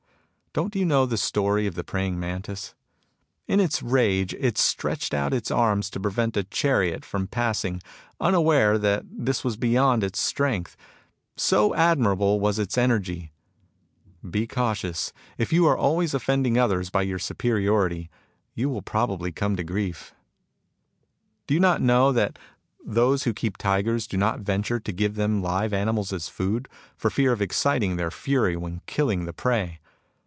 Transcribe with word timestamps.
"Don't 0.61 0.75
you 0.75 0.83
know 0.83 1.05
the 1.05 1.15
story 1.17 1.65
of 1.65 1.75
the 1.75 1.83
praying 1.85 2.19
mantis? 2.19 2.75
Li 3.47 3.63
its 3.63 3.81
rage 3.81 4.33
it 4.33 4.57
stretched 4.57 5.13
out 5.13 5.33
its 5.33 5.49
arms 5.49 5.89
to 5.89 5.97
prevent 5.97 6.35
a 6.35 6.43
chariot 6.43 7.05
from 7.05 7.25
passing, 7.25 7.81
unaware 8.19 8.77
that 8.77 9.05
this 9.09 9.45
was 9.45 9.55
beyond 9.55 10.03
its 10.03 10.19
strength, 10.21 10.75
so 11.37 11.73
admirable 11.73 12.41
was 12.41 12.59
its 12.59 12.77
energy! 12.77 13.31
Be 14.29 14.45
cautious. 14.45 15.13
If 15.37 15.53
you 15.53 15.65
are 15.67 15.77
always 15.77 16.13
offending 16.13 16.57
others 16.59 16.89
by 16.89 17.03
your 17.03 17.17
superiority, 17.17 18.09
you 18.53 18.67
will 18.67 18.81
probably 18.81 19.31
come 19.31 19.55
to 19.55 19.63
grief." 19.63 20.13
Do 21.47 21.53
you 21.53 21.61
not 21.61 21.81
know 21.81 22.11
that 22.11 22.37
those 22.85 23.23
who 23.23 23.33
keep 23.33 23.55
tigers 23.55 24.05
do 24.05 24.17
not 24.17 24.41
venture 24.41 24.81
to 24.81 24.91
give 24.91 25.15
them 25.15 25.41
live 25.41 25.71
animals 25.71 26.11
as 26.11 26.27
food, 26.27 26.67
for 26.97 27.09
fear 27.09 27.31
of 27.31 27.41
exciting 27.41 27.95
their 27.95 28.11
fury 28.11 28.57
when 28.57 28.81
killing 28.85 29.23
the 29.23 29.31
prey 29.31 29.77